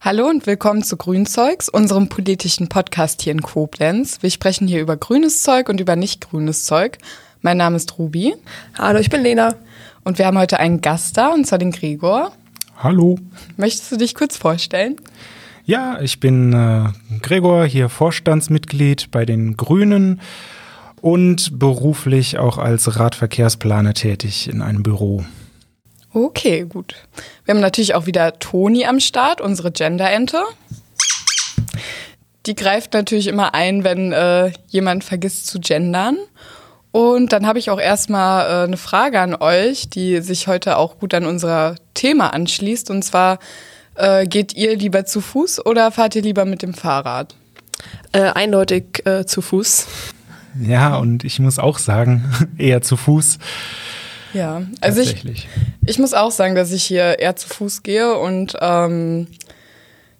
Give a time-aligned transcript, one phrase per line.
[0.00, 4.22] Hallo und willkommen zu Grünzeugs, unserem politischen Podcast hier in Koblenz.
[4.22, 6.96] Wir sprechen hier über grünes Zeug und über nicht grünes Zeug.
[7.42, 8.34] Mein Name ist Ruby.
[8.78, 9.56] Hallo, ich bin Lena.
[10.04, 12.32] Und wir haben heute einen Gast da, und zwar den Gregor.
[12.78, 13.18] Hallo.
[13.58, 14.96] Möchtest du dich kurz vorstellen?
[15.66, 20.22] Ja, ich bin äh, Gregor, hier Vorstandsmitglied bei den Grünen
[21.04, 25.22] und beruflich auch als Radverkehrsplaner tätig in einem Büro.
[26.14, 26.94] Okay, gut.
[27.44, 30.42] Wir haben natürlich auch wieder Toni am Start, unsere Gender-Ente.
[32.46, 36.16] Die greift natürlich immer ein, wenn äh, jemand vergisst zu gendern.
[36.90, 40.98] Und dann habe ich auch erstmal äh, eine Frage an euch, die sich heute auch
[40.98, 42.88] gut an unser Thema anschließt.
[42.88, 43.40] Und zwar,
[43.96, 47.34] äh, geht ihr lieber zu Fuß oder fahrt ihr lieber mit dem Fahrrad?
[48.12, 49.86] Äh, eindeutig äh, zu Fuß.
[50.60, 52.24] Ja, und ich muss auch sagen,
[52.58, 53.38] eher zu Fuß.
[54.32, 55.48] Ja, also ich,
[55.86, 59.28] ich muss auch sagen, dass ich hier eher zu Fuß gehe und ähm,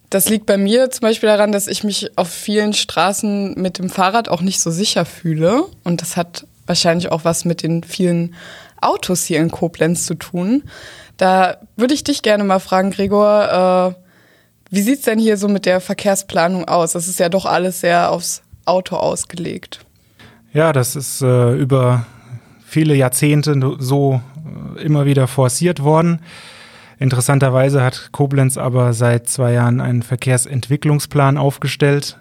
[0.08, 3.90] das liegt bei mir zum Beispiel daran, dass ich mich auf vielen Straßen mit dem
[3.90, 8.36] Fahrrad auch nicht so sicher fühle und das hat wahrscheinlich auch was mit den vielen
[8.80, 10.62] Autos hier in Koblenz zu tun.
[11.16, 14.04] Da würde ich dich gerne mal fragen, Gregor, äh,
[14.70, 16.92] wie sieht es denn hier so mit der Verkehrsplanung aus?
[16.92, 19.83] Das ist ja doch alles sehr aufs Auto ausgelegt.
[20.54, 22.06] Ja, das ist äh, über
[22.64, 24.22] viele Jahrzehnte so
[24.76, 26.20] äh, immer wieder forciert worden.
[27.00, 32.20] Interessanterweise hat Koblenz aber seit zwei Jahren einen Verkehrsentwicklungsplan aufgestellt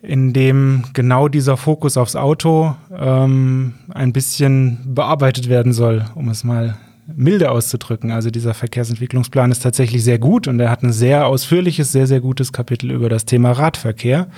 [0.00, 6.44] in dem genau dieser Fokus aufs Auto ähm, ein bisschen bearbeitet werden soll, um es
[6.44, 6.76] mal
[7.06, 8.10] milde auszudrücken.
[8.10, 12.20] Also dieser Verkehrsentwicklungsplan ist tatsächlich sehr gut und er hat ein sehr ausführliches, sehr, sehr
[12.20, 14.28] gutes Kapitel über das Thema Radverkehr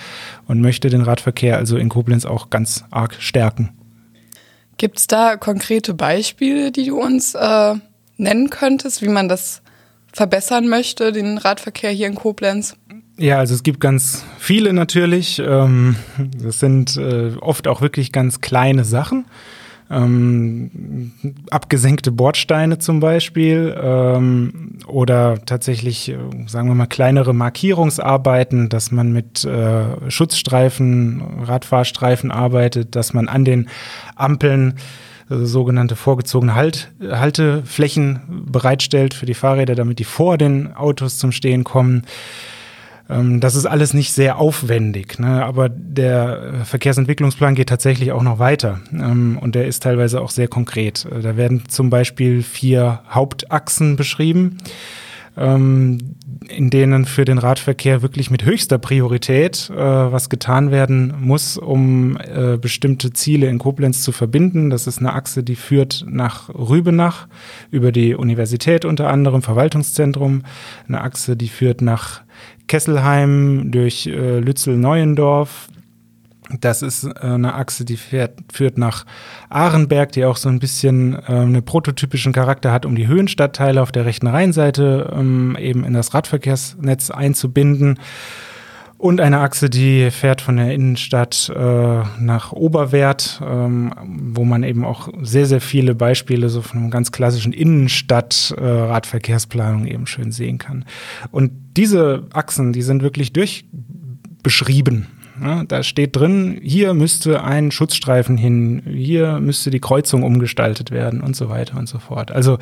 [0.46, 3.70] und möchte den Radverkehr also in Koblenz auch ganz arg stärken.
[4.78, 7.74] Gibt es da konkrete Beispiele, die du uns äh,
[8.16, 9.62] nennen könntest, wie man das
[10.12, 12.76] verbessern möchte, den Radverkehr hier in Koblenz?
[13.18, 15.38] Ja, also es gibt ganz viele natürlich.
[15.38, 15.96] Ähm,
[16.42, 19.24] das sind äh, oft auch wirklich ganz kleine Sachen.
[19.88, 21.12] Ähm,
[21.50, 26.16] abgesenkte Bordsteine zum Beispiel ähm, oder tatsächlich, äh,
[26.48, 33.44] sagen wir mal, kleinere Markierungsarbeiten, dass man mit äh, Schutzstreifen, Radfahrstreifen arbeitet, dass man an
[33.44, 33.68] den
[34.16, 34.74] Ampeln
[35.30, 41.30] äh, sogenannte vorgezogene halt, Halteflächen bereitstellt für die Fahrräder, damit die vor den Autos zum
[41.30, 42.02] Stehen kommen.
[43.08, 45.44] Ähm, das ist alles nicht sehr aufwendig, ne?
[45.44, 50.48] aber der Verkehrsentwicklungsplan geht tatsächlich auch noch weiter ähm, und der ist teilweise auch sehr
[50.48, 51.06] konkret.
[51.06, 54.58] Äh, da werden zum Beispiel vier Hauptachsen beschrieben
[55.36, 56.16] ähm,
[56.48, 62.16] in denen für den Radverkehr wirklich mit höchster Priorität äh, was getan werden muss, um
[62.16, 64.70] äh, bestimmte Ziele in Koblenz zu verbinden.
[64.70, 67.28] Das ist eine Achse, die führt nach Rübenach
[67.70, 70.42] über die Universität unter anderem, Verwaltungszentrum.
[70.88, 72.22] Eine Achse, die führt nach
[72.66, 75.68] Kesselheim durch äh, Lützel-Neuendorf.
[76.60, 79.04] Das ist äh, eine Achse, die fährt, führt nach
[79.48, 83.90] Ahrenberg, die auch so ein bisschen äh, einen prototypischen Charakter hat, um die Höhenstadtteile auf
[83.92, 87.98] der rechten Rheinseite ähm, eben in das Radverkehrsnetz einzubinden.
[88.98, 94.86] Und eine Achse, die fährt von der Innenstadt äh, nach Oberwert, ähm, wo man eben
[94.86, 100.56] auch sehr, sehr viele Beispiele so von einem ganz klassischen Innenstadt-Radverkehrsplanung äh, eben schön sehen
[100.56, 100.86] kann.
[101.30, 105.08] Und diese Achsen, die sind wirklich durchbeschrieben.
[105.42, 111.20] Ja, da steht drin, hier müsste ein Schutzstreifen hin, hier müsste die Kreuzung umgestaltet werden
[111.20, 112.30] und so weiter und so fort.
[112.32, 112.58] Also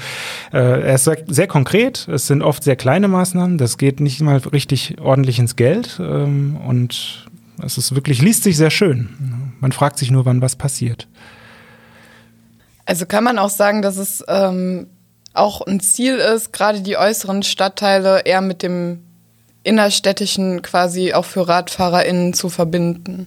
[0.53, 4.39] äh, er ist sehr konkret, es sind oft sehr kleine Maßnahmen, das geht nicht mal
[4.39, 7.29] richtig ordentlich ins Geld ähm, und
[7.63, 9.53] es ist wirklich, liest sich sehr schön.
[9.61, 11.07] Man fragt sich nur, wann was passiert.
[12.87, 14.89] Also kann man auch sagen, dass es ähm,
[15.33, 19.01] auch ein Ziel ist, gerade die äußeren Stadtteile eher mit dem
[19.65, 23.27] innerstädtischen quasi auch für RadfahrerInnen zu verbinden.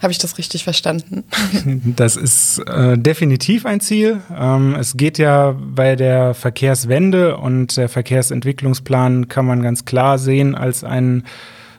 [0.00, 1.24] Habe ich das richtig verstanden?
[1.96, 4.20] Das ist äh, definitiv ein Ziel.
[4.36, 10.54] Ähm, es geht ja bei der Verkehrswende und der Verkehrsentwicklungsplan kann man ganz klar sehen
[10.54, 11.24] als ein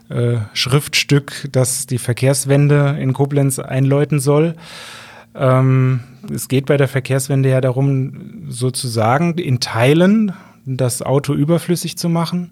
[0.10, 4.56] äh, Schriftstück, das die Verkehrswende in Koblenz einläuten soll.
[5.36, 6.02] Ähm,
[6.34, 10.34] es geht bei der Verkehrswende ja darum, sozusagen in Teilen
[10.66, 12.52] das Auto überflüssig zu machen.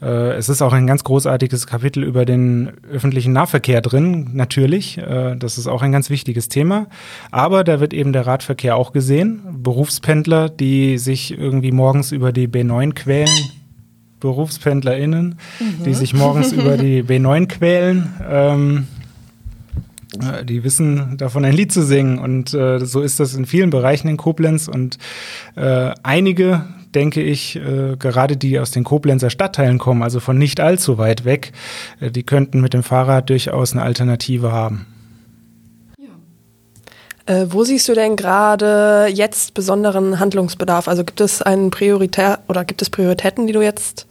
[0.00, 4.98] Äh, es ist auch ein ganz großartiges Kapitel über den öffentlichen Nahverkehr drin, natürlich.
[4.98, 6.86] Äh, das ist auch ein ganz wichtiges Thema.
[7.30, 9.40] Aber da wird eben der Radverkehr auch gesehen.
[9.62, 13.30] Berufspendler, die sich irgendwie morgens über die B9 quälen.
[14.20, 15.84] BerufspendlerInnen, mhm.
[15.84, 18.14] die sich morgens über die B9 quälen.
[18.28, 18.88] Ähm,
[20.20, 23.70] Äh, die wissen davon ein Lied zu singen und äh, so ist das in vielen
[23.70, 24.98] Bereichen in Koblenz und
[25.54, 26.64] äh, einige
[26.94, 31.24] denke ich, äh, gerade die aus den Koblenzer Stadtteilen kommen, also von nicht allzu weit
[31.24, 31.52] weg,
[32.00, 34.86] äh, die könnten mit dem Fahrrad durchaus eine Alternative haben.
[37.26, 40.88] Äh, wo siehst du denn gerade jetzt besonderen Handlungsbedarf?
[40.88, 44.06] Also gibt es einen Prioritär oder gibt es Prioritäten, die du jetzt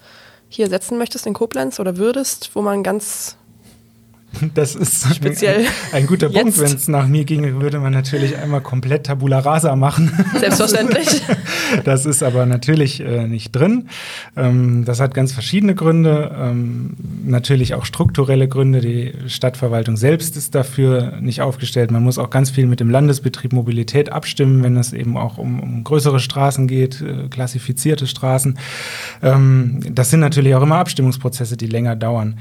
[0.49, 3.36] hier setzen möchtest in Koblenz oder würdest, wo man ganz
[4.53, 6.59] das ist Speziell ein, ein guter Punkt.
[6.59, 10.11] Wenn es nach mir ginge, würde man natürlich einmal komplett Tabula Rasa machen.
[10.39, 11.21] Selbstverständlich.
[11.83, 13.89] Das ist aber natürlich äh, nicht drin.
[14.37, 16.33] Ähm, das hat ganz verschiedene Gründe.
[16.39, 16.95] Ähm,
[17.25, 18.79] natürlich auch strukturelle Gründe.
[18.79, 21.91] Die Stadtverwaltung selbst ist dafür nicht aufgestellt.
[21.91, 25.59] Man muss auch ganz viel mit dem Landesbetrieb Mobilität abstimmen, wenn es eben auch um,
[25.59, 28.57] um größere Straßen geht, äh, klassifizierte Straßen.
[29.21, 32.39] Ähm, das sind natürlich auch immer Abstimmungsprozesse, die länger dauern.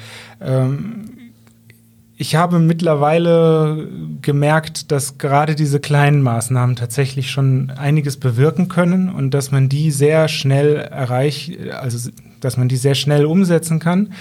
[2.19, 3.89] Ich habe mittlerweile
[4.23, 9.91] gemerkt, dass gerade diese kleinen Maßnahmen tatsächlich schon einiges bewirken können und dass man die
[9.91, 12.11] sehr schnell erreicht, also
[12.41, 14.15] dass man die sehr schnell umsetzen kann.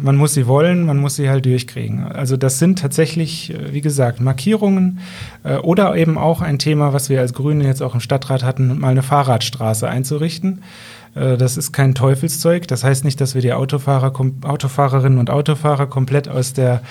[0.00, 2.02] Man muss sie wollen, man muss sie halt durchkriegen.
[2.02, 4.98] Also das sind tatsächlich, wie gesagt, Markierungen
[5.44, 8.78] äh, oder eben auch ein Thema, was wir als Grüne jetzt auch im Stadtrat hatten,
[8.78, 10.62] mal eine Fahrradstraße einzurichten äh,
[11.14, 12.68] das ist kein Teufelszeug.
[12.68, 14.12] Das heißt nicht, dass wir die Autofahrer,
[14.42, 16.82] Autofahrerinnen und Autofahrer komplett aus der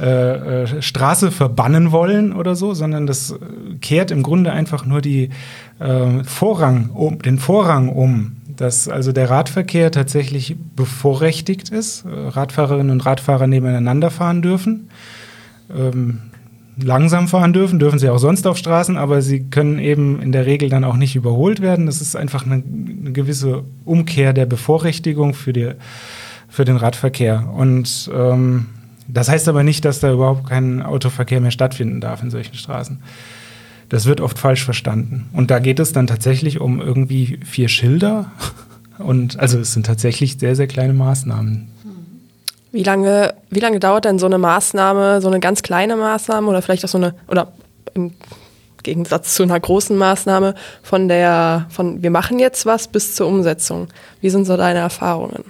[0.00, 3.34] äh, äh, Straße verbannen wollen oder so, sondern das
[3.80, 5.30] kehrt im Grunde einfach nur die,
[5.82, 8.36] äh, Vorrang um, den Vorrang um.
[8.56, 14.90] Dass also der Radverkehr tatsächlich bevorrechtigt ist, äh, Radfahrerinnen und Radfahrer nebeneinander fahren dürfen.
[15.74, 16.20] Ähm,
[16.76, 20.46] langsam fahren dürfen, dürfen sie auch sonst auf Straßen, aber sie können eben in der
[20.46, 21.86] Regel dann auch nicht überholt werden.
[21.86, 25.72] Das ist einfach eine, eine gewisse Umkehr der Bevorrechtigung für, die,
[26.48, 27.50] für den Radverkehr.
[27.54, 28.66] Und ähm,
[29.08, 33.00] das heißt aber nicht, dass da überhaupt kein Autoverkehr mehr stattfinden darf in solchen Straßen.
[33.88, 35.28] Das wird oft falsch verstanden.
[35.34, 38.32] Und da geht es dann tatsächlich um irgendwie vier Schilder.
[38.98, 41.68] Und also es sind tatsächlich sehr, sehr kleine Maßnahmen,
[42.72, 46.62] wie lange, wie lange dauert denn so eine Maßnahme, so eine ganz kleine Maßnahme oder
[46.62, 47.52] vielleicht auch so eine, oder
[47.94, 48.12] im
[48.82, 53.88] Gegensatz zu einer großen Maßnahme von der, von wir machen jetzt was bis zur Umsetzung?
[54.20, 55.44] Wie sind so deine Erfahrungen?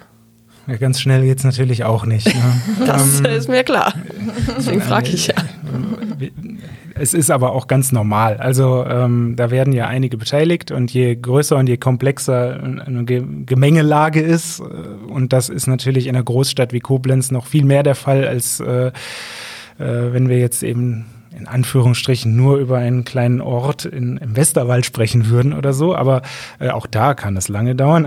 [0.66, 2.26] Ja, ganz schnell geht es natürlich auch nicht.
[2.26, 2.62] Ne?
[2.86, 3.94] das ähm, ist mir klar.
[4.58, 5.34] Deswegen frage ich ja.
[7.02, 8.36] Es ist aber auch ganz normal.
[8.36, 14.20] Also ähm, da werden ja einige beteiligt und je größer und je komplexer eine Gemengelage
[14.20, 14.62] ist, äh,
[15.10, 18.60] und das ist natürlich in einer Großstadt wie Koblenz noch viel mehr der Fall, als
[18.60, 18.92] äh, äh,
[19.78, 21.06] wenn wir jetzt eben
[21.36, 26.22] in Anführungsstrichen nur über einen kleinen Ort in, im Westerwald sprechen würden oder so, aber
[26.60, 28.06] äh, auch da kann es lange dauern.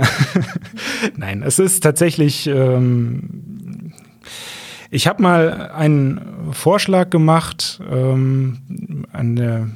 [1.17, 3.64] Nein, es ist tatsächlich ähm,
[4.95, 6.21] ich habe mal einen
[6.51, 9.67] Vorschlag gemacht ähm, an der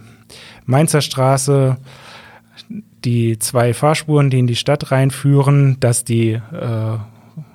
[0.66, 1.78] Mainzer Straße,
[3.04, 6.98] die zwei Fahrspuren, die in die Stadt reinführen, dass die, äh,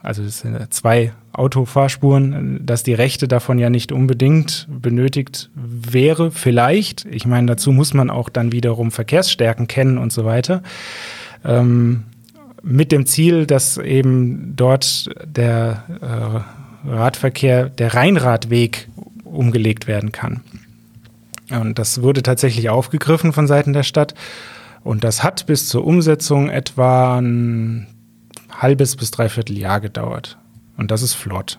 [0.02, 7.06] also es sind zwei Autofahrspuren, dass die Rechte davon ja nicht unbedingt benötigt wäre, vielleicht.
[7.06, 10.62] Ich meine, dazu muss man auch dann wiederum Verkehrsstärken kennen und so weiter.
[11.44, 12.04] Ähm,
[12.62, 18.88] mit dem Ziel, dass eben dort der äh, Radverkehr, der Rheinradweg
[19.24, 20.42] umgelegt werden kann.
[21.50, 24.14] Und das wurde tatsächlich aufgegriffen von Seiten der Stadt.
[24.82, 27.86] Und das hat bis zur Umsetzung etwa ein
[28.50, 30.38] halbes bis dreiviertel Jahr gedauert.
[30.76, 31.58] Und das ist flott.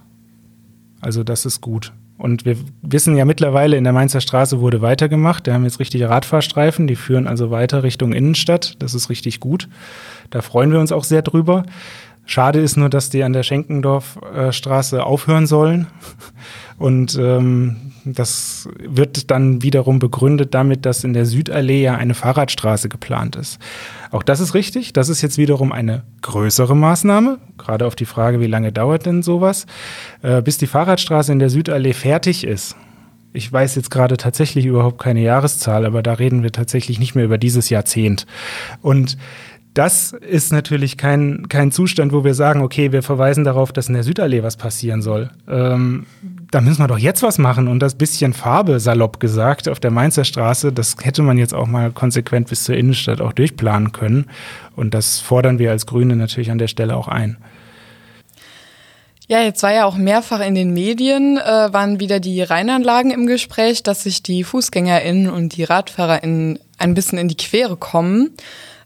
[1.02, 1.92] Also das ist gut.
[2.18, 5.46] Und wir wissen ja mittlerweile, in der Mainzer Straße wurde weitergemacht.
[5.46, 8.82] Wir haben jetzt richtige Radfahrstreifen, die führen also weiter Richtung Innenstadt.
[8.82, 9.68] Das ist richtig gut.
[10.30, 11.66] Da freuen wir uns auch sehr drüber.
[12.26, 15.88] Schade ist nur, dass die an der Schenkendorfstraße aufhören sollen.
[16.78, 22.90] Und ähm, das wird dann wiederum begründet damit, dass in der Südallee ja eine Fahrradstraße
[22.90, 23.60] geplant ist.
[24.12, 24.92] Auch das ist richtig.
[24.92, 27.40] Das ist jetzt wiederum eine größere Maßnahme.
[27.58, 29.66] Gerade auf die Frage, wie lange dauert denn sowas,
[30.22, 32.76] äh, bis die Fahrradstraße in der Südallee fertig ist.
[33.32, 37.26] Ich weiß jetzt gerade tatsächlich überhaupt keine Jahreszahl, aber da reden wir tatsächlich nicht mehr
[37.26, 38.26] über dieses Jahrzehnt.
[38.82, 39.18] Und
[39.76, 43.94] das ist natürlich kein, kein Zustand, wo wir sagen, okay, wir verweisen darauf, dass in
[43.94, 45.30] der Südallee was passieren soll.
[45.50, 46.06] Ähm,
[46.50, 49.92] da müssen wir doch jetzt was machen und das bisschen Farbe, salopp gesagt, auf der
[49.92, 54.28] Mainzer Straße, das hätte man jetzt auch mal konsequent bis zur Innenstadt auch durchplanen können.
[54.78, 57.36] Und das fordern wir als Grüne natürlich an der Stelle auch ein.
[59.28, 63.28] Ja, jetzt war ja auch mehrfach in den Medien, äh, waren wieder die Rheinanlagen im
[63.28, 68.32] Gespräch, dass sich die FußgängerInnen und die RadfahrerInnen ein bisschen in die Quere kommen.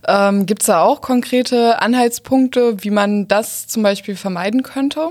[0.07, 5.09] Ähm, Gibt es da auch konkrete Anhaltspunkte, wie man das zum Beispiel vermeiden könnte?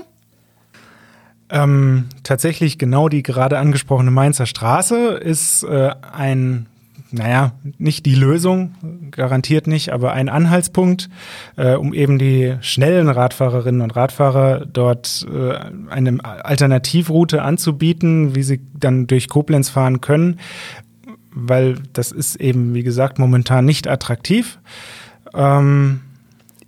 [1.51, 6.67] Ähm, tatsächlich genau die gerade angesprochene Mainzer Straße ist äh, ein
[7.11, 8.75] naja, nicht die Lösung,
[9.11, 11.09] garantiert nicht, aber ein Anhaltspunkt,
[11.55, 15.57] äh, um eben die schnellen Radfahrerinnen und Radfahrer dort äh,
[15.89, 20.39] eine Alternativroute anzubieten, wie sie dann durch Koblenz fahren können,
[21.31, 24.59] weil das ist eben, wie gesagt, momentan nicht attraktiv.
[25.33, 26.01] Ähm,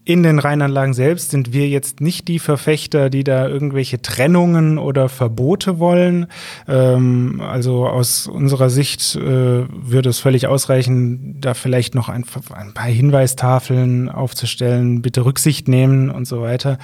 [0.03, 5.09] in den Rheinanlagen selbst sind wir jetzt nicht die Verfechter, die da irgendwelche Trennungen oder
[5.09, 6.25] Verbote wollen.
[6.67, 9.21] Ähm, also aus unserer Sicht äh,
[9.69, 16.09] würde es völlig ausreichen, da vielleicht noch ein, ein, paar Hinweistafeln aufzustellen, bitte Rücksicht nehmen
[16.09, 16.79] und so weiter.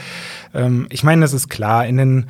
[0.54, 1.88] Ähm, ich meine, das ist klar.
[1.88, 2.26] In den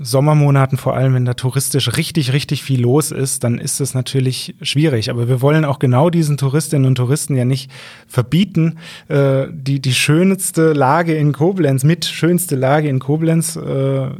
[0.00, 4.54] Sommermonaten vor allem, wenn da touristisch richtig, richtig viel los ist, dann ist es natürlich
[4.62, 5.10] schwierig.
[5.10, 7.70] Aber wir wollen auch genau diesen Touristinnen und Touristen ja nicht
[8.08, 14.10] verbieten, äh, die, die schönste Lage in Koblenz, mit schönste Lage in Koblenz, äh,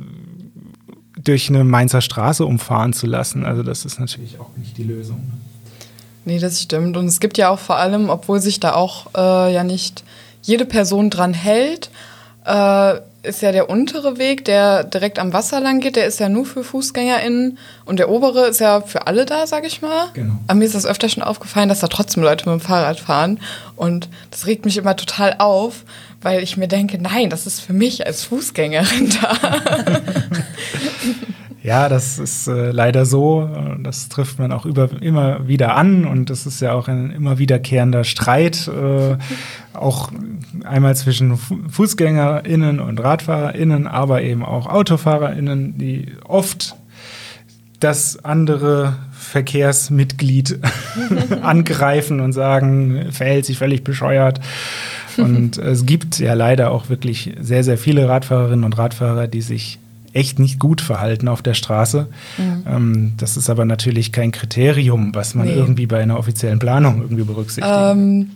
[1.23, 3.45] durch eine Mainzer Straße umfahren zu lassen.
[3.45, 5.33] Also das ist natürlich auch nicht die Lösung.
[6.25, 6.97] Nee, das stimmt.
[6.97, 10.05] Und es gibt ja auch vor allem, obwohl sich da auch äh, ja nicht
[10.43, 11.91] jede Person dran hält,
[12.45, 16.29] äh, ist ja der untere Weg, der direkt am Wasser lang geht, der ist ja
[16.29, 20.09] nur für FußgängerInnen und der obere ist ja für alle da, sag ich mal.
[20.15, 20.35] Genau.
[20.47, 23.41] Aber mir ist das öfter schon aufgefallen, dass da trotzdem Leute mit dem Fahrrad fahren
[23.77, 25.85] und das regt mich immer total auf,
[26.23, 29.37] weil ich mir denke, nein, das ist für mich als Fußgängerin da.
[31.63, 33.49] Ja, das ist äh, leider so.
[33.83, 37.39] Das trifft man auch über, immer wieder an und das ist ja auch ein immer
[37.39, 39.19] wiederkehrender Streit, äh,
[39.75, 40.11] auch
[40.65, 46.77] einmal zwischen FußgängerInnen und RadfahrerInnen, aber eben auch AutofahrerInnen, die oft
[47.79, 50.61] das andere Verkehrsmitglied
[51.43, 54.41] angreifen und sagen, verhält sich völlig bescheuert.
[55.17, 59.79] Und es gibt ja leider auch wirklich sehr, sehr viele Radfahrerinnen und Radfahrer, die sich
[60.13, 62.09] echt nicht gut verhalten auf der Straße.
[62.39, 62.65] Mhm.
[62.67, 65.55] Ähm, das ist aber natürlich kein Kriterium, was man nee.
[65.55, 67.75] irgendwie bei einer offiziellen Planung irgendwie berücksichtigt.
[67.75, 68.31] Ähm,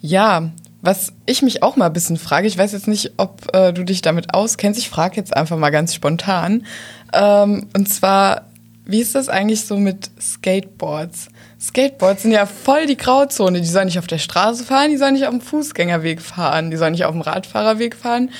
[0.00, 3.72] ja, was ich mich auch mal ein bisschen frage, ich weiß jetzt nicht, ob äh,
[3.72, 6.64] du dich damit auskennst, ich frage jetzt einfach mal ganz spontan.
[7.12, 8.42] Ähm, und zwar,
[8.84, 11.28] wie ist das eigentlich so mit Skateboards?
[11.60, 13.60] Skateboards sind ja voll die Grauzone.
[13.60, 16.76] Die sollen nicht auf der Straße fahren, die sollen nicht auf dem Fußgängerweg fahren, die
[16.76, 18.30] sollen nicht auf dem Radfahrerweg fahren.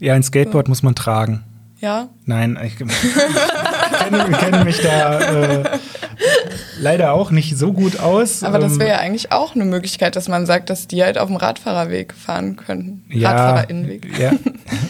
[0.00, 1.44] Ja, ein Skateboard muss man tragen.
[1.84, 2.08] Ja?
[2.24, 5.78] Nein, ich kenne, kenne, mich da äh,
[6.80, 8.42] leider auch nicht so gut aus.
[8.42, 11.18] Aber das wäre ja ähm, eigentlich auch eine Möglichkeit, dass man sagt, dass die halt
[11.18, 13.04] auf dem Radfahrerweg fahren könnten.
[13.10, 14.18] Ja, Radfahrerinnenweg.
[14.18, 14.32] Ja,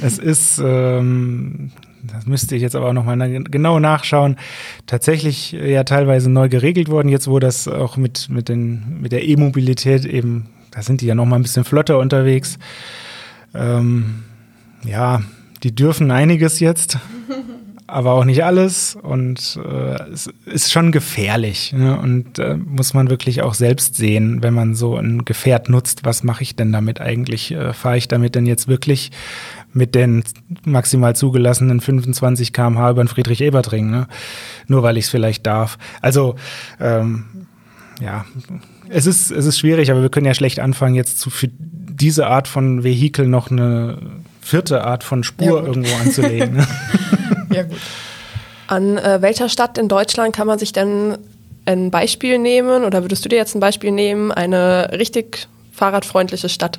[0.02, 1.72] es ist, ähm,
[2.04, 4.36] das müsste ich jetzt aber auch nochmal genau nachschauen,
[4.86, 9.26] tatsächlich ja teilweise neu geregelt worden, jetzt wo das auch mit, mit, den, mit der
[9.26, 12.56] E-Mobilität eben, da sind die ja nochmal ein bisschen flotter unterwegs.
[13.52, 14.22] Ähm,
[14.84, 15.22] ja,
[15.64, 16.98] die dürfen einiges jetzt,
[17.86, 18.96] aber auch nicht alles.
[19.00, 21.72] Und äh, es ist schon gefährlich.
[21.72, 21.98] Ne?
[21.98, 26.22] Und äh, muss man wirklich auch selbst sehen, wenn man so ein Gefährt nutzt, was
[26.22, 27.52] mache ich denn damit eigentlich?
[27.52, 29.10] Äh, Fahre ich damit denn jetzt wirklich
[29.72, 30.22] mit den
[30.64, 34.06] maximal zugelassenen 25 km/h über den Friedrich-Ebert-Ring, ne?
[34.68, 35.78] nur weil ich es vielleicht darf.
[36.00, 36.36] Also
[36.78, 37.24] ähm,
[38.00, 38.24] ja,
[38.88, 42.26] es ist, es ist schwierig, aber wir können ja schlecht anfangen, jetzt zu, für diese
[42.26, 43.98] Art von Vehikel noch eine
[44.44, 46.56] vierte Art von Spur ja, irgendwo anzulegen.
[46.56, 46.66] Ne?
[47.52, 47.78] ja, gut.
[48.66, 51.18] An äh, welcher Stadt in Deutschland kann man sich denn
[51.66, 56.78] ein Beispiel nehmen oder würdest du dir jetzt ein Beispiel nehmen, eine richtig fahrradfreundliche Stadt?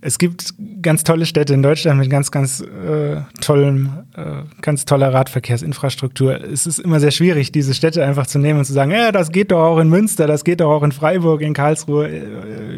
[0.00, 5.12] Es gibt ganz tolle Städte in Deutschland mit ganz, ganz äh, tollem, äh, ganz toller
[5.12, 6.40] Radverkehrsinfrastruktur.
[6.40, 9.32] Es ist immer sehr schwierig, diese Städte einfach zu nehmen und zu sagen, ja, das
[9.32, 12.22] geht doch auch in Münster, das geht doch auch in Freiburg, in Karlsruhe, äh,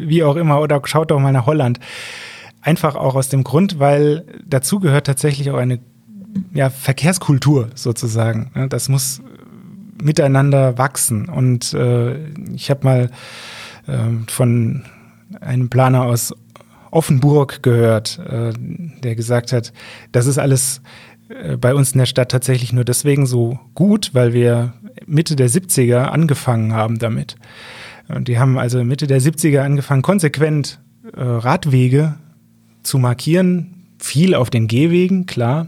[0.07, 1.79] wie auch immer, oder schaut doch mal nach Holland.
[2.61, 5.79] Einfach auch aus dem Grund, weil dazu gehört tatsächlich auch eine
[6.53, 8.51] ja, Verkehrskultur sozusagen.
[8.69, 9.21] Das muss
[10.01, 11.27] miteinander wachsen.
[11.27, 12.17] Und äh,
[12.53, 13.09] ich habe mal
[13.87, 14.83] äh, von
[15.39, 16.33] einem Planer aus
[16.91, 19.71] Offenburg gehört, äh, der gesagt hat,
[20.11, 20.81] das ist alles
[21.29, 24.73] äh, bei uns in der Stadt tatsächlich nur deswegen so gut, weil wir
[25.05, 27.37] Mitte der 70er angefangen haben damit.
[28.09, 30.79] Und die haben also Mitte der 70er angefangen, konsequent
[31.15, 32.15] äh, Radwege
[32.83, 35.67] zu markieren, viel auf den Gehwegen, klar.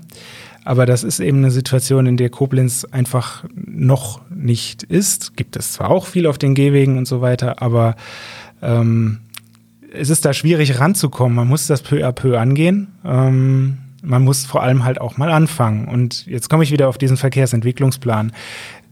[0.65, 5.35] Aber das ist eben eine Situation, in der Koblenz einfach noch nicht ist.
[5.35, 7.95] Gibt es zwar auch viel auf den Gehwegen und so weiter, aber
[8.61, 9.19] ähm,
[9.93, 11.35] es ist da schwierig ranzukommen.
[11.35, 12.87] Man muss das peu à peu angehen.
[13.05, 15.87] Ähm, man muss vor allem halt auch mal anfangen.
[15.87, 18.33] Und jetzt komme ich wieder auf diesen Verkehrsentwicklungsplan.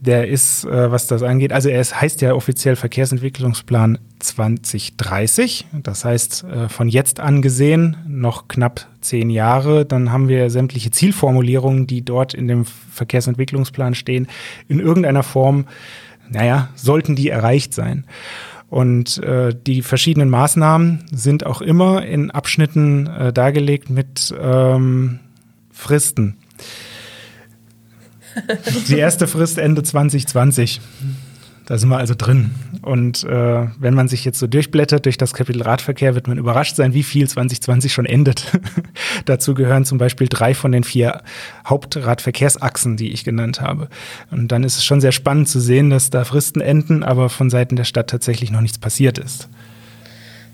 [0.00, 5.66] Der ist, äh, was das angeht, also er ist, heißt ja offiziell Verkehrsentwicklungsplan 2030.
[5.82, 9.84] Das heißt, äh, von jetzt an gesehen noch knapp zehn Jahre.
[9.84, 14.26] Dann haben wir sämtliche Zielformulierungen, die dort in dem Verkehrsentwicklungsplan stehen,
[14.66, 15.66] in irgendeiner Form,
[16.28, 18.04] naja, sollten die erreicht sein.
[18.72, 25.18] Und äh, die verschiedenen Maßnahmen sind auch immer in Abschnitten äh, dargelegt mit ähm,
[25.70, 26.38] Fristen.
[28.88, 30.80] Die erste Frist Ende 2020.
[31.66, 32.50] Da sind wir also drin.
[32.82, 36.74] Und äh, wenn man sich jetzt so durchblättert durch das Kapitel Radverkehr, wird man überrascht
[36.74, 38.46] sein, wie viel 2020 schon endet.
[39.26, 41.22] Dazu gehören zum Beispiel drei von den vier
[41.64, 43.88] Hauptradverkehrsachsen, die ich genannt habe.
[44.30, 47.48] Und dann ist es schon sehr spannend zu sehen, dass da Fristen enden, aber von
[47.48, 49.48] Seiten der Stadt tatsächlich noch nichts passiert ist.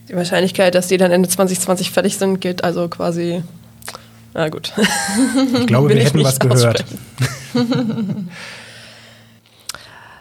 [0.09, 3.43] Die Wahrscheinlichkeit, dass die dann Ende 2020 fertig sind, geht also quasi.
[4.35, 4.73] Na gut.
[5.61, 6.85] Ich glaube, wir hätten was gehört.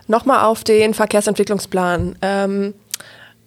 [0.08, 2.16] Nochmal auf den Verkehrsentwicklungsplan.
[2.22, 2.74] Ähm,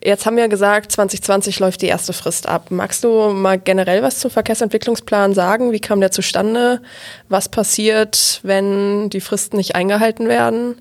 [0.04, 2.70] jetzt haben wir gesagt, 2020 läuft die erste Frist ab.
[2.70, 5.72] Magst du mal generell was zum Verkehrsentwicklungsplan sagen?
[5.72, 6.82] Wie kam der zustande?
[7.28, 10.76] Was passiert, wenn die Fristen nicht eingehalten werden?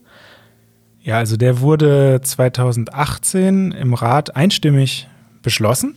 [1.01, 5.07] Ja, also der wurde 2018 im Rat einstimmig
[5.41, 5.95] beschlossen.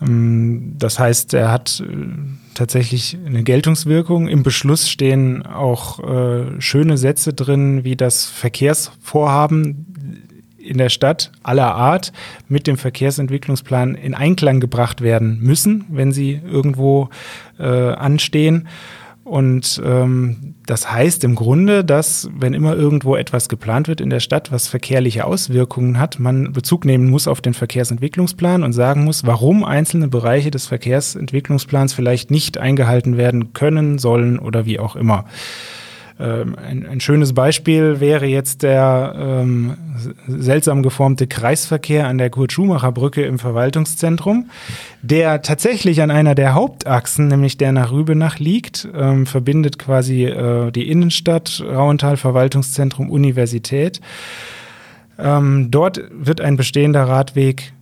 [0.00, 4.28] Ähm, das heißt, er hat äh, tatsächlich eine Geltungswirkung.
[4.28, 9.86] Im Beschluss stehen auch äh, schöne Sätze drin, wie das Verkehrsvorhaben
[10.64, 12.12] in der Stadt aller Art
[12.48, 17.10] mit dem Verkehrsentwicklungsplan in Einklang gebracht werden müssen, wenn sie irgendwo
[17.58, 18.68] äh, anstehen.
[19.24, 24.20] Und ähm, das heißt im Grunde, dass wenn immer irgendwo etwas geplant wird in der
[24.20, 29.24] Stadt, was verkehrliche Auswirkungen hat, man Bezug nehmen muss auf den Verkehrsentwicklungsplan und sagen muss,
[29.24, 35.24] warum einzelne Bereiche des Verkehrsentwicklungsplans vielleicht nicht eingehalten werden können, sollen oder wie auch immer.
[36.18, 39.76] Ähm, ein, ein, schönes Beispiel wäre jetzt der ähm,
[40.28, 44.48] seltsam geformte Kreisverkehr an der Kurt-Schumacher-Brücke im Verwaltungszentrum,
[45.02, 50.70] der tatsächlich an einer der Hauptachsen, nämlich der nach Rübenach liegt, ähm, verbindet quasi äh,
[50.70, 54.00] die Innenstadt, Rauental, Verwaltungszentrum, Universität.
[55.18, 57.73] Ähm, dort wird ein bestehender Radweg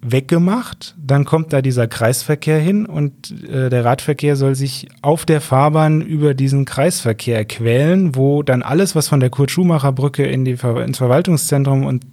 [0.00, 5.40] weggemacht, dann kommt da dieser Kreisverkehr hin und äh, der Radverkehr soll sich auf der
[5.40, 10.98] Fahrbahn über diesen Kreisverkehr quälen, wo dann alles, was von der Kurt-Schumacher-Brücke in die ins
[10.98, 12.04] Verwaltungszentrum und,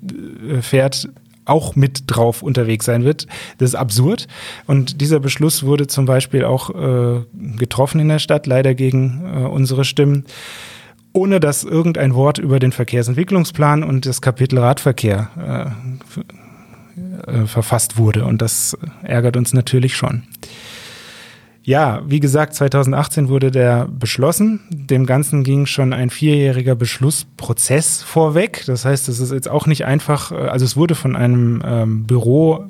[0.49, 1.09] äh, fährt,
[1.45, 3.27] auch mit drauf unterwegs sein wird.
[3.59, 4.27] Das ist absurd.
[4.65, 7.21] Und dieser Beschluss wurde zum Beispiel auch äh,
[7.57, 10.25] getroffen in der Stadt, leider gegen äh, unsere Stimmen
[11.13, 16.21] ohne dass irgendein Wort über den Verkehrsentwicklungsplan und das Kapitel Radverkehr äh,
[17.27, 18.25] äh, verfasst wurde.
[18.25, 20.23] Und das ärgert uns natürlich schon.
[21.67, 24.59] Ja, wie gesagt, 2018 wurde der beschlossen.
[24.69, 28.61] Dem Ganzen ging schon ein vierjähriger Beschlussprozess vorweg.
[28.67, 32.03] Das heißt, es ist jetzt auch nicht einfach, äh, also es wurde von einem ähm,
[32.03, 32.65] Büro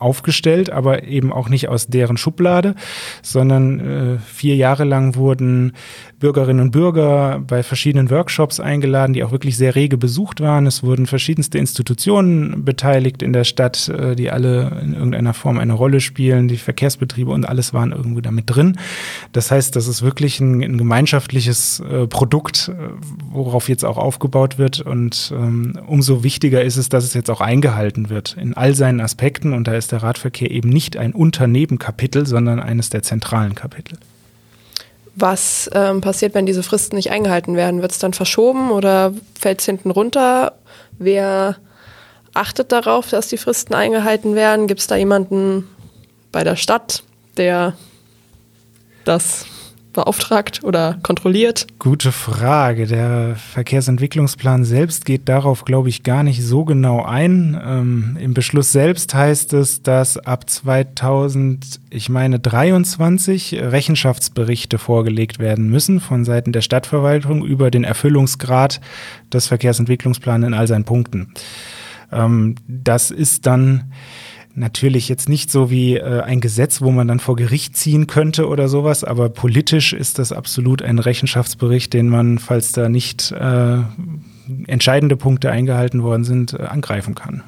[0.00, 2.74] aufgestellt, aber eben auch nicht aus deren Schublade,
[3.22, 5.72] sondern äh, vier Jahre lang wurden
[6.18, 10.66] Bürgerinnen und Bürger bei verschiedenen Workshops eingeladen, die auch wirklich sehr rege besucht waren.
[10.66, 15.74] Es wurden verschiedenste Institutionen beteiligt in der Stadt, äh, die alle in irgendeiner Form eine
[15.74, 18.78] Rolle spielen, die Verkehrsbetriebe und alles waren irgendwo damit drin.
[19.32, 22.74] Das heißt, das ist wirklich ein, ein gemeinschaftliches äh, Produkt, äh,
[23.30, 27.40] worauf jetzt auch aufgebaut wird und ähm, umso wichtiger ist es, dass es jetzt auch
[27.40, 32.26] eingehalten wird in all seinen Aspekten und da ist der Radverkehr eben nicht ein Unternebenkapitel,
[32.26, 33.98] sondern eines der zentralen Kapitel.
[35.16, 37.82] Was ähm, passiert, wenn diese Fristen nicht eingehalten werden?
[37.82, 40.54] Wird es dann verschoben oder fällt es hinten runter?
[40.98, 41.56] Wer
[42.32, 44.66] achtet darauf, dass die Fristen eingehalten werden?
[44.66, 45.66] Gibt es da jemanden
[46.32, 47.02] bei der Stadt,
[47.36, 47.74] der
[49.10, 49.46] das
[49.92, 51.66] beauftragt oder kontrolliert?
[51.80, 52.86] Gute Frage.
[52.86, 57.60] Der Verkehrsentwicklungsplan selbst geht darauf, glaube ich, gar nicht so genau ein.
[57.60, 65.68] Ähm, Im Beschluss selbst heißt es, dass ab 2000, ich meine 23 Rechenschaftsberichte vorgelegt werden
[65.68, 68.80] müssen von Seiten der Stadtverwaltung über den Erfüllungsgrad
[69.32, 71.34] des Verkehrsentwicklungsplans in all seinen Punkten.
[72.12, 73.92] Ähm, das ist dann
[74.54, 78.48] Natürlich jetzt nicht so wie äh, ein Gesetz, wo man dann vor Gericht ziehen könnte
[78.48, 83.78] oder sowas, aber politisch ist das absolut ein Rechenschaftsbericht, den man, falls da nicht äh,
[84.66, 87.44] entscheidende Punkte eingehalten worden sind, äh, angreifen kann.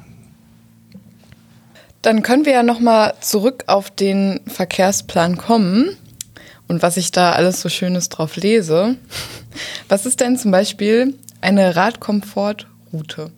[2.01, 5.89] Dann können wir ja nochmal zurück auf den Verkehrsplan kommen
[6.67, 8.95] und was ich da alles so Schönes drauf lese.
[9.89, 13.31] Was ist denn zum Beispiel eine Radkomfortroute?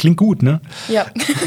[0.00, 0.62] Klingt gut, ne?
[0.88, 1.04] Ja.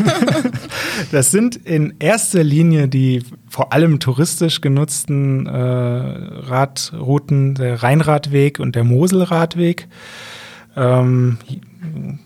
[1.11, 8.75] das sind in erster Linie die vor allem touristisch genutzten äh, Radrouten, der Rheinradweg und
[8.75, 9.87] der Moselradweg.
[10.75, 11.39] Ähm,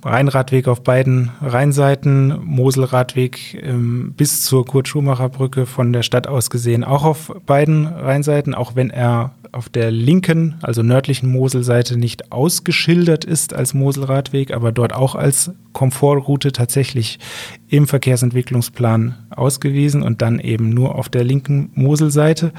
[0.03, 7.05] Rheinradweg auf beiden Rheinseiten, Moselradweg ähm, bis zur Kurt-Schumacher-Brücke von der Stadt aus gesehen auch
[7.05, 13.53] auf beiden Rheinseiten, auch wenn er auf der linken, also nördlichen Moselseite nicht ausgeschildert ist
[13.53, 17.19] als Moselradweg, aber dort auch als Komfortroute tatsächlich
[17.67, 22.51] im Verkehrsentwicklungsplan ausgewiesen und dann eben nur auf der linken Moselseite.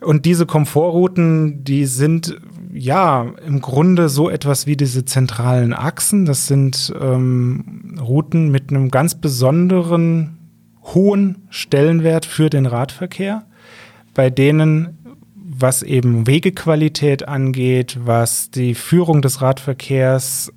[0.00, 2.36] Und diese Komfortrouten, die sind
[2.72, 6.26] ja im Grunde so etwas wie diese zentralen Achsen.
[6.26, 10.36] Das sind ähm, Routen mit einem ganz besonderen
[10.94, 13.44] hohen Stellenwert für den Radverkehr,
[14.14, 14.98] bei denen
[15.58, 20.52] was eben Wegequalität angeht, was die Führung des Radverkehrs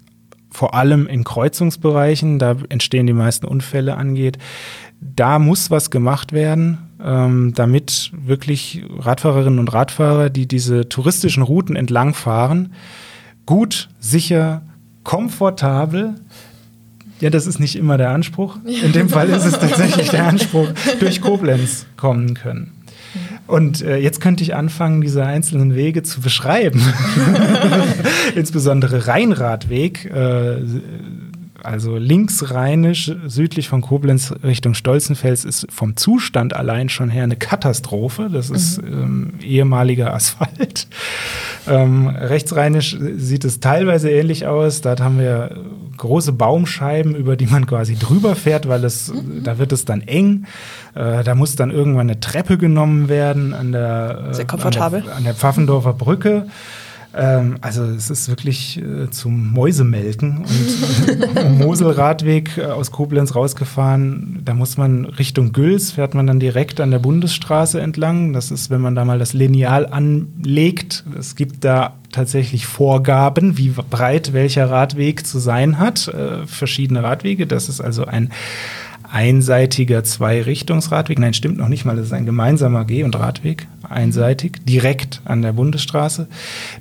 [0.51, 4.37] vor allem in Kreuzungsbereichen, da entstehen die meisten Unfälle angeht,
[4.99, 11.75] da muss was gemacht werden, ähm, damit wirklich Radfahrerinnen und Radfahrer, die diese touristischen Routen
[11.75, 12.73] entlangfahren,
[13.45, 14.63] gut, sicher,
[15.03, 16.15] komfortabel
[17.21, 18.57] ja, das ist nicht immer der Anspruch.
[18.63, 22.71] In dem Fall ist es tatsächlich der Anspruch, durch Koblenz kommen können.
[23.49, 26.83] Und äh, jetzt könnte ich anfangen, diese einzelnen Wege zu beschreiben.
[28.35, 30.57] Insbesondere Rheinradweg, äh,
[31.63, 38.29] also linksrheinisch, südlich von Koblenz Richtung Stolzenfels, ist vom Zustand allein schon her eine Katastrophe.
[38.31, 38.87] Das ist mhm.
[38.87, 40.87] ähm, ehemaliger Asphalt.
[41.69, 44.81] Ähm, rechtsrheinisch sieht es teilweise ähnlich aus.
[44.81, 45.55] Dort haben wir
[45.97, 49.43] große Baumscheiben, über die man quasi drüber fährt, weil es, mhm.
[49.43, 50.45] da wird es dann eng.
[50.95, 55.01] Äh, da muss dann irgendwann eine Treppe genommen werden an der, äh, Sehr komfortabel.
[55.01, 56.47] An der, an der Pfaffendorfer Brücke.
[57.19, 64.41] Ähm, also es ist wirklich äh, zum Mäusemelken und Moselradweg äh, aus Koblenz rausgefahren.
[64.45, 68.31] Da muss man Richtung Güls, fährt man dann direkt an der Bundesstraße entlang.
[68.31, 71.03] Das ist, wenn man da mal das Lineal anlegt.
[71.17, 76.07] Es gibt da tatsächlich Vorgaben, wie breit welcher Radweg zu sein hat.
[76.07, 77.47] Äh, verschiedene Radwege.
[77.47, 78.31] Das ist also ein
[79.11, 81.17] einseitiger Zweirichtungsradweg.
[81.19, 81.95] Nein, stimmt noch nicht mal.
[81.95, 86.27] Das ist ein gemeinsamer Geh- und Radweg, einseitig, direkt an der Bundesstraße.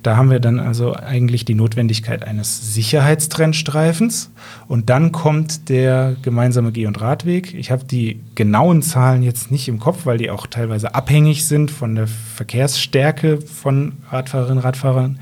[0.02, 4.30] Da haben wir dann also eigentlich die Notwendigkeit eines Sicherheitstrennstreifens.
[4.66, 7.54] Und dann kommt der gemeinsame Geh- und Radweg.
[7.54, 11.70] Ich habe die genauen Zahlen jetzt nicht im Kopf, weil die auch teilweise abhängig sind
[11.70, 15.18] von der Verkehrsstärke von Radfahrerinnen, Radfahrern,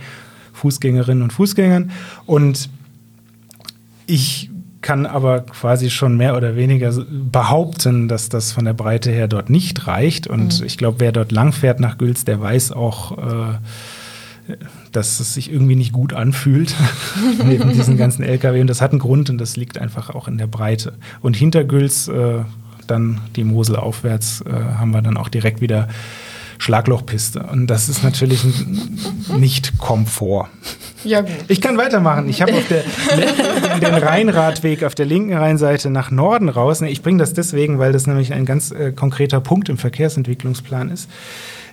[0.54, 1.92] Fußgängerinnen und Fußgängern.
[2.26, 2.68] Und
[4.06, 4.50] ich
[4.86, 9.50] kann aber quasi schon mehr oder weniger behaupten, dass das von der Breite her dort
[9.50, 10.28] nicht reicht.
[10.28, 10.66] Und mhm.
[10.66, 14.54] ich glaube, wer dort langfährt nach Güls, der weiß auch, äh,
[14.92, 16.72] dass es sich irgendwie nicht gut anfühlt
[17.44, 18.60] neben diesen ganzen LKW.
[18.60, 20.92] Und das hat einen Grund und das liegt einfach auch in der Breite.
[21.20, 22.44] Und hinter Güls, äh,
[22.86, 25.88] dann die Mosel aufwärts, äh, haben wir dann auch direkt wieder
[26.58, 27.42] Schlaglochpiste.
[27.42, 28.44] Und das ist natürlich
[29.36, 30.46] nicht Komfort.
[31.06, 31.30] Ja, gut.
[31.48, 32.28] Ich kann weitermachen.
[32.28, 32.82] Ich habe auf der,
[33.80, 36.82] den Rheinradweg auf der linken Rheinseite nach Norden raus.
[36.82, 41.08] Ich bringe das deswegen, weil das nämlich ein ganz äh, konkreter Punkt im Verkehrsentwicklungsplan ist.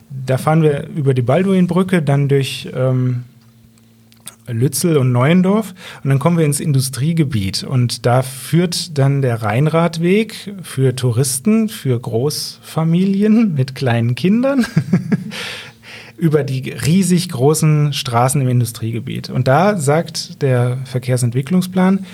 [0.10, 3.24] Da fahren wir über die Balduinbrücke, dann durch ähm,
[4.48, 10.54] Lützel und Neuendorf und dann kommen wir ins Industriegebiet und da führt dann der Rheinradweg
[10.62, 14.66] für Touristen, für Großfamilien mit kleinen Kindern
[16.18, 19.30] über die riesig großen Straßen im Industriegebiet.
[19.30, 22.06] Und da sagt der Verkehrsentwicklungsplan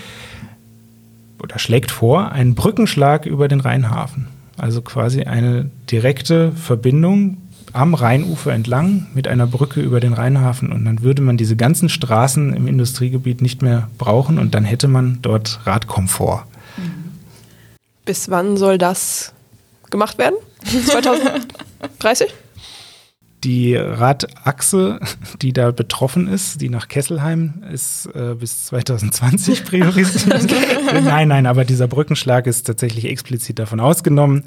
[1.42, 4.28] oder schlägt vor einen Brückenschlag über den Rheinhafen.
[4.58, 7.38] Also quasi eine direkte Verbindung
[7.74, 11.88] am Rheinufer entlang mit einer Brücke über den Rheinhafen und dann würde man diese ganzen
[11.88, 16.46] Straßen im Industriegebiet nicht mehr brauchen und dann hätte man dort Radkomfort.
[18.06, 19.34] Bis wann soll das
[19.90, 20.36] gemacht werden?
[20.64, 22.34] 2030?
[23.44, 25.00] Die Radachse,
[25.42, 30.48] die da betroffen ist, die nach Kesselheim, ist äh, bis 2020 priorisiert.
[31.04, 34.44] nein, nein, aber dieser Brückenschlag ist tatsächlich explizit davon ausgenommen.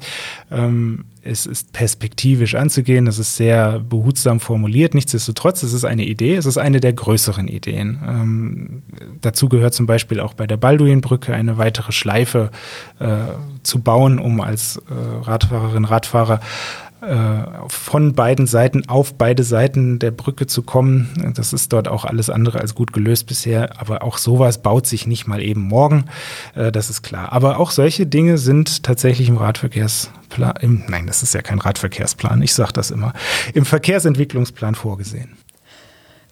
[0.51, 4.93] Ähm, es ist perspektivisch anzugehen, das ist sehr behutsam formuliert.
[4.93, 7.99] Nichtsdestotrotz, es ist eine Idee, es ist eine der größeren Ideen.
[8.05, 8.83] Ähm,
[9.21, 12.51] dazu gehört zum Beispiel auch bei der Balduinbrücke eine weitere Schleife
[12.99, 13.07] äh,
[13.63, 16.41] zu bauen, um als äh, Radfahrerin, Radfahrer
[17.67, 21.33] von beiden Seiten auf beide Seiten der Brücke zu kommen.
[21.35, 23.79] Das ist dort auch alles andere als gut gelöst bisher.
[23.79, 26.05] Aber auch sowas baut sich nicht mal eben morgen.
[26.55, 27.31] Äh, das ist klar.
[27.31, 32.41] Aber auch solche Dinge sind tatsächlich im Radverkehrsplan, im, nein, das ist ja kein Radverkehrsplan,
[32.41, 33.13] ich sage das immer,
[33.53, 35.37] im Verkehrsentwicklungsplan vorgesehen.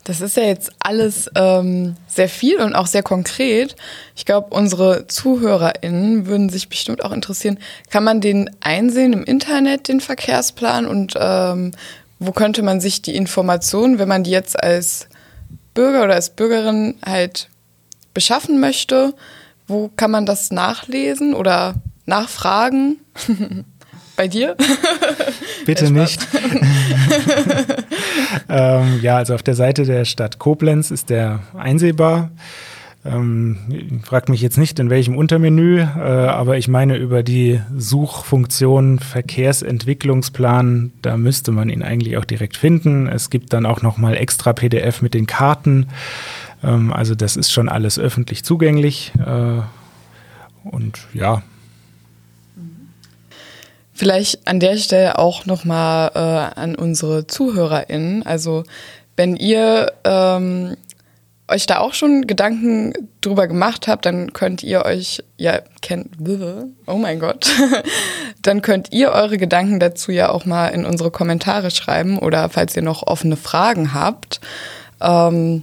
[0.03, 3.75] Das ist ja jetzt alles ähm, sehr viel und auch sehr konkret.
[4.15, 7.59] Ich glaube, unsere ZuhörerInnen würden sich bestimmt auch interessieren.
[7.89, 10.87] Kann man den einsehen im Internet, den Verkehrsplan?
[10.87, 11.71] Und ähm,
[12.19, 15.07] wo könnte man sich die Informationen, wenn man die jetzt als
[15.73, 17.49] Bürger oder als Bürgerin halt
[18.13, 19.13] beschaffen möchte,
[19.67, 22.97] wo kann man das nachlesen oder nachfragen?
[24.21, 24.55] Bei dir?
[25.65, 26.27] Bitte nicht.
[28.49, 32.29] ähm, ja, also auf der Seite der Stadt Koblenz ist der einsehbar.
[33.03, 33.57] Ähm,
[34.03, 40.91] fragt mich jetzt nicht, in welchem Untermenü, äh, aber ich meine über die Suchfunktion Verkehrsentwicklungsplan,
[41.01, 43.07] da müsste man ihn eigentlich auch direkt finden.
[43.07, 45.87] Es gibt dann auch nochmal extra PDF mit den Karten.
[46.63, 49.13] Ähm, also das ist schon alles öffentlich zugänglich.
[49.17, 49.61] Äh,
[50.69, 51.41] und ja,
[54.01, 58.25] Vielleicht an der Stelle auch nochmal äh, an unsere ZuhörerInnen.
[58.25, 58.63] Also
[59.15, 60.75] wenn ihr ähm,
[61.47, 66.07] euch da auch schon Gedanken drüber gemacht habt, dann könnt ihr euch, ja, kennt,
[66.87, 67.51] oh mein Gott,
[68.41, 72.75] dann könnt ihr eure Gedanken dazu ja auch mal in unsere Kommentare schreiben oder falls
[72.75, 74.41] ihr noch offene Fragen habt.
[74.99, 75.61] Ähm,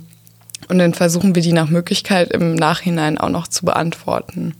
[0.68, 4.54] und dann versuchen wir die nach Möglichkeit im Nachhinein auch noch zu beantworten.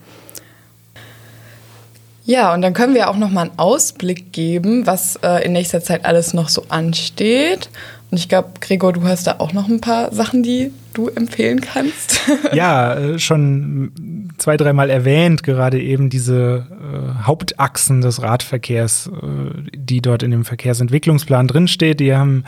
[2.29, 5.83] Ja, und dann können wir auch noch mal einen Ausblick geben, was äh, in nächster
[5.83, 7.71] Zeit alles noch so ansteht.
[8.11, 11.63] Und ich glaube, Gregor, du hast da auch noch ein paar Sachen, die du empfehlen
[11.63, 12.21] kannst.
[12.53, 20.03] ja, äh, schon zwei, dreimal erwähnt, gerade eben diese äh, Hauptachsen des Radverkehrs, äh, die
[20.03, 22.45] dort in dem Verkehrsentwicklungsplan drinsteht, die haben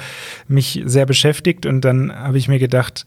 [0.46, 3.06] mich sehr beschäftigt und dann habe ich mir gedacht,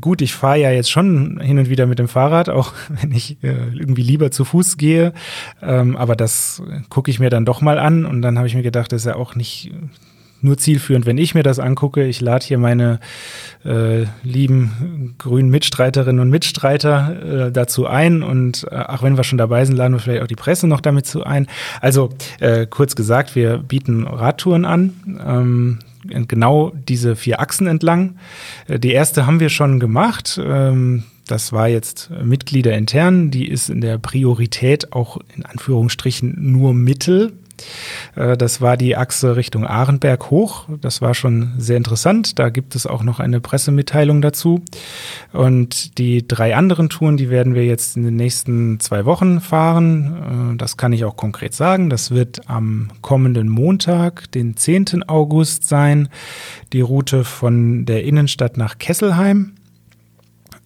[0.00, 3.42] Gut, ich fahre ja jetzt schon hin und wieder mit dem Fahrrad, auch wenn ich
[3.42, 5.12] äh, irgendwie lieber zu Fuß gehe.
[5.62, 8.62] Ähm, aber das gucke ich mir dann doch mal an und dann habe ich mir
[8.62, 9.72] gedacht, das ist ja auch nicht
[10.42, 12.06] nur zielführend, wenn ich mir das angucke.
[12.06, 12.98] Ich lade hier meine
[13.64, 19.38] äh, lieben grünen Mitstreiterinnen und Mitstreiter äh, dazu ein und äh, auch wenn wir schon
[19.38, 21.46] dabei sind, laden wir vielleicht auch die Presse noch damit zu ein.
[21.80, 24.94] Also äh, kurz gesagt, wir bieten Radtouren an.
[25.26, 28.16] Ähm, genau diese vier Achsen entlang.
[28.68, 30.40] Äh, die erste haben wir schon gemacht.
[30.42, 33.30] Ähm, das war jetzt Mitglieder intern.
[33.30, 37.32] Die ist in der Priorität auch in Anführungsstrichen nur Mittel.
[38.16, 40.66] Äh, das war die Achse Richtung Ahrenberg hoch.
[40.80, 42.38] Das war schon sehr interessant.
[42.38, 44.62] Da gibt es auch noch eine Pressemitteilung dazu.
[45.32, 50.54] Und die drei anderen Touren, die werden wir jetzt in den nächsten zwei Wochen fahren.
[50.54, 51.90] Äh, das kann ich auch konkret sagen.
[51.90, 55.08] Das wird am kommenden Montag, den 10.
[55.08, 56.08] August sein.
[56.72, 59.52] Die Route von der Innenstadt nach Kesselheim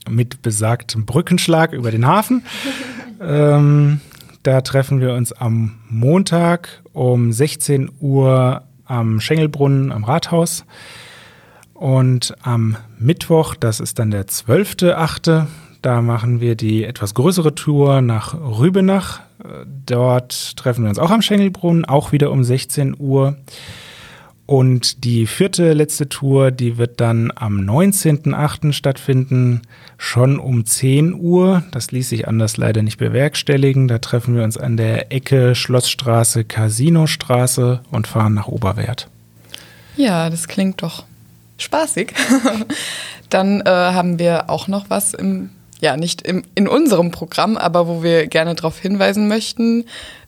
[0.08, 2.44] mit besagtem Brückenschlag über den Hafen.
[3.20, 4.00] ähm,
[4.44, 10.64] da treffen wir uns am Montag um 16 Uhr am Schengelbrunnen am Rathaus.
[11.72, 15.46] Und am Mittwoch, das ist dann der 12.8.,
[15.82, 19.20] da machen wir die etwas größere Tour nach Rübenach.
[19.84, 23.36] Dort treffen wir uns auch am Schengelbrunnen, auch wieder um 16 Uhr.
[24.46, 28.74] Und die vierte letzte Tour, die wird dann am 19.08.
[28.74, 29.62] stattfinden,
[29.96, 31.62] schon um 10 Uhr.
[31.70, 33.88] Das ließ sich anders leider nicht bewerkstelligen.
[33.88, 39.08] Da treffen wir uns an der Ecke Schlossstraße, Casinostraße und fahren nach Oberwert.
[39.96, 41.04] Ja, das klingt doch
[41.56, 42.12] spaßig.
[43.30, 47.88] dann äh, haben wir auch noch was im, ja, nicht im, in unserem Programm, aber
[47.88, 49.86] wo wir gerne darauf hinweisen möchten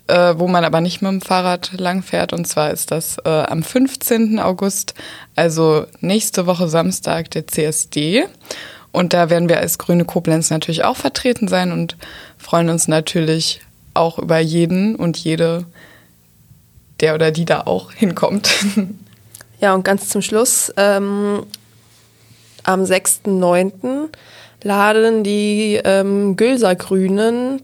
[0.09, 2.33] äh, wo man aber nicht mit dem Fahrrad langfährt.
[2.33, 4.38] Und zwar ist das äh, am 15.
[4.38, 4.95] August,
[5.35, 8.25] also nächste Woche Samstag, der CSD.
[8.92, 11.97] Und da werden wir als Grüne Koblenz natürlich auch vertreten sein und
[12.38, 13.61] freuen uns natürlich
[13.95, 15.64] auch über jeden und jede,
[17.01, 18.51] der oder die da auch hinkommt.
[19.59, 21.47] Ja, und ganz zum Schluss, ähm,
[22.62, 24.09] am 6.9.
[24.62, 27.62] laden die ähm, Gülser Grünen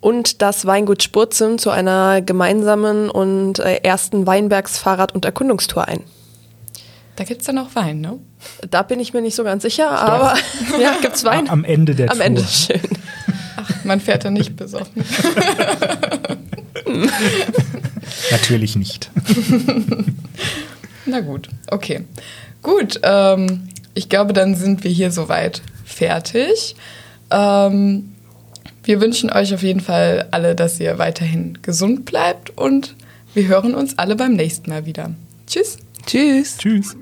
[0.00, 6.04] und das Weingut Spurzim zu einer gemeinsamen und äh, ersten Weinbergsfahrrad- und Erkundungstour ein.
[7.16, 8.18] Da gibt es dann auch Wein, ne?
[8.70, 9.96] Da bin ich mir nicht so ganz sicher, Doch.
[9.96, 10.34] aber
[10.80, 11.48] ja, gibt es Wein?
[11.50, 12.26] Am Ende der Am Tour.
[12.26, 12.80] Ende, schön.
[13.56, 15.04] Ach, man fährt da nicht besoffen.
[18.30, 19.10] Natürlich nicht.
[21.06, 22.04] Na gut, okay.
[22.62, 26.76] Gut, ähm, ich glaube, dann sind wir hier soweit fertig.
[27.30, 28.14] Ähm,
[28.88, 32.96] wir wünschen euch auf jeden Fall alle, dass ihr weiterhin gesund bleibt und
[33.34, 35.10] wir hören uns alle beim nächsten Mal wieder.
[35.46, 35.76] Tschüss.
[36.06, 36.56] Tschüss.
[36.56, 36.96] Tschüss.